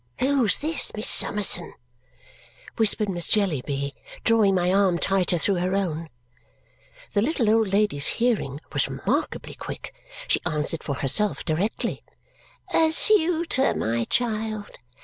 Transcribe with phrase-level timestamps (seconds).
[0.17, 1.75] "Who's this, Miss Summerson?"
[2.75, 3.93] whispered Miss Jellyby,
[4.23, 6.09] drawing my arm tighter through her own.
[7.13, 9.93] The little old lady's hearing was remarkably quick.
[10.27, 12.01] She answered for herself directly.
[12.73, 14.71] "A suitor, my child.